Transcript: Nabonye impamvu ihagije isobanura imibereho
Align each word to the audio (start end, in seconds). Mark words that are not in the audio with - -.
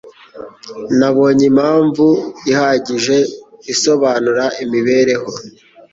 Nabonye 0.99 1.43
impamvu 1.51 2.05
ihagije 2.51 3.17
isobanura 3.73 4.45
imibereho 4.63 5.29